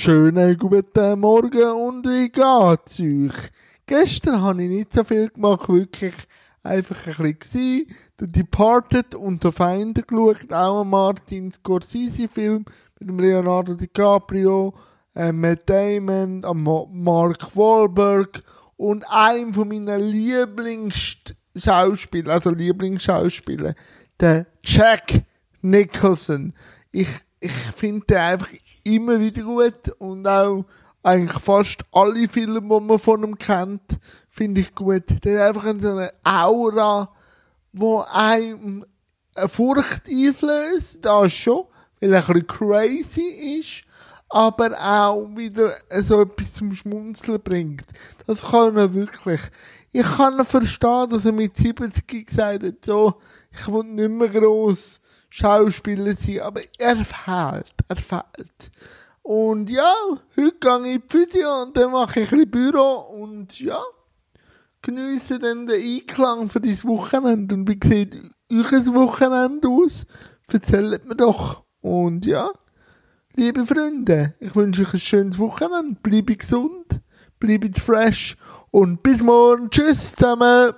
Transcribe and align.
Schönen 0.00 0.56
guten 0.56 1.18
Morgen 1.18 1.72
und 1.72 2.06
wie 2.06 2.28
geht's 2.28 3.00
euch? 3.00 3.50
Gestern 3.84 4.40
habe 4.40 4.62
ich 4.62 4.68
nicht 4.68 4.92
so 4.92 5.02
viel 5.02 5.28
gemacht, 5.28 5.68
wirklich 5.68 6.14
einfach 6.62 7.08
ein 7.08 7.34
bisschen 7.34 7.38
gewesen. 7.40 7.86
The 8.20 8.26
Departed 8.26 9.16
und 9.16 9.42
The 9.42 9.50
Finder 9.50 10.02
geschaut, 10.02 10.52
auch 10.52 10.82
ein 10.82 10.90
Martin 10.90 11.50
Scorsese-Film 11.50 12.64
mit 13.00 13.20
Leonardo 13.20 13.74
DiCaprio, 13.74 14.72
äh, 15.16 15.32
Matt 15.32 15.68
Damon, 15.68 16.44
äh, 16.44 16.54
Mark 16.54 17.56
Wahlberg 17.56 18.44
und 18.76 19.04
einem 19.10 19.52
von 19.52 19.66
meinen 19.66 20.00
Lieblingsschauspielern, 20.00 22.30
also 22.30 22.50
Lieblingsschauspieler, 22.50 23.74
der 24.20 24.46
Jack 24.62 25.24
Nicholson. 25.60 26.54
Ich, 26.92 27.08
ich 27.40 27.50
finde 27.50 28.20
einfach 28.20 28.46
immer 28.94 29.20
wieder 29.20 29.42
gut 29.42 29.90
und 29.98 30.26
auch 30.26 30.64
eigentlich 31.02 31.42
fast 31.42 31.82
alle 31.92 32.28
Filme, 32.28 32.60
die 32.60 32.86
man 32.86 32.98
von 32.98 33.22
ihm 33.22 33.38
kennt, 33.38 33.98
finde 34.30 34.60
ich 34.60 34.74
gut. 34.74 35.24
Der 35.24 35.40
hat 35.40 35.56
einfach 35.56 35.74
so 35.80 35.90
eine 35.90 36.12
Aura, 36.24 37.10
wo 37.72 38.04
einem 38.12 38.84
eine 39.34 39.48
Furcht 39.48 40.08
einflößt, 40.08 40.98
das 41.04 41.32
schon, 41.32 41.66
weil 42.00 42.12
er 42.12 42.20
ein 42.20 42.26
bisschen 42.26 42.46
crazy 42.46 43.58
ist, 43.60 43.84
aber 44.28 44.76
auch 44.78 45.28
wieder 45.36 45.72
so 46.00 46.22
etwas 46.22 46.54
zum 46.54 46.74
Schmunzeln 46.74 47.40
bringt. 47.40 47.86
Das 48.26 48.42
kann 48.42 48.76
er 48.76 48.92
wirklich. 48.92 49.40
Ich 49.92 50.02
kann 50.02 50.44
verstehen, 50.44 51.08
dass 51.08 51.24
er 51.24 51.32
mit 51.32 51.56
70 51.56 52.26
gesagt 52.26 52.64
hat, 52.64 52.84
so, 52.84 53.14
ich 53.52 53.66
will 53.68 53.84
nicht 53.84 54.10
mehr 54.10 54.28
gross 54.28 55.00
Schauspieler 55.28 56.14
sein, 56.14 56.40
aber 56.40 56.62
er 56.78 56.96
fehlt, 56.96 57.74
er 57.88 57.96
fehlt. 57.96 58.70
Und 59.22 59.68
ja, 59.68 59.92
heute 60.36 60.56
gehe 60.58 60.78
ich 60.78 60.94
in 60.94 61.02
die 61.02 61.08
Physio 61.08 61.62
und 61.62 61.76
dann 61.76 61.92
mache 61.92 62.20
ich 62.20 62.32
ein 62.32 62.50
bisschen 62.50 62.50
Büro 62.50 63.20
und 63.20 63.60
ja, 63.60 63.78
geniesse 64.80 65.38
dann 65.38 65.66
den 65.66 65.82
Einklang 65.82 66.48
für 66.48 66.60
dieses 66.60 66.86
Wochenende. 66.86 67.54
Und 67.54 67.68
wie 67.68 67.78
sieht 67.86 68.16
euer 68.50 68.94
Wochenende 68.94 69.68
aus? 69.68 70.06
Erzählt 70.50 71.06
mir 71.06 71.14
doch. 71.14 71.62
Und 71.82 72.24
ja, 72.24 72.50
liebe 73.34 73.66
Freunde, 73.66 74.34
ich 74.40 74.56
wünsche 74.56 74.82
euch 74.82 74.94
ein 74.94 75.00
schönes 75.00 75.38
Wochenende. 75.38 76.00
Bleibe 76.02 76.34
gesund, 76.34 77.00
bleibe 77.38 77.70
fresh 77.78 78.36
und 78.70 79.02
bis 79.02 79.22
morgen. 79.22 79.68
Tschüss 79.68 80.14
zusammen. 80.14 80.72